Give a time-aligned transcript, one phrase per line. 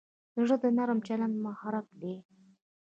[0.39, 2.15] زړه د نرم چلند محرک دی.